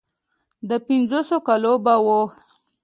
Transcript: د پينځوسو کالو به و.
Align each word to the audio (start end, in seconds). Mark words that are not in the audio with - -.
د 0.69 0.71
پينځوسو 0.85 1.37
کالو 1.47 1.73
به 1.83 1.95
و. 2.05 2.07